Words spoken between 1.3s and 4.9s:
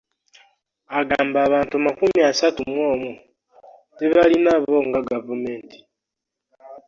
abantu makumi asatu mu omu tebalina bo